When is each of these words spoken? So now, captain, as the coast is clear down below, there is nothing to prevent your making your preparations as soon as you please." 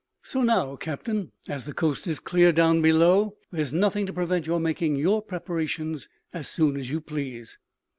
So 0.23 0.41
now, 0.41 0.77
captain, 0.77 1.31
as 1.47 1.65
the 1.65 1.75
coast 1.75 2.07
is 2.07 2.19
clear 2.19 2.51
down 2.51 2.81
below, 2.81 3.37
there 3.51 3.61
is 3.61 3.71
nothing 3.71 4.07
to 4.07 4.11
prevent 4.13 4.47
your 4.47 4.59
making 4.59 4.95
your 4.95 5.21
preparations 5.21 6.07
as 6.33 6.47
soon 6.47 6.75
as 6.75 6.89
you 6.89 7.01
please." 7.01 7.59